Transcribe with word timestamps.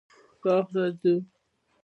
باغ 0.41 0.65
ته 0.73 0.83
ځو 0.99 1.13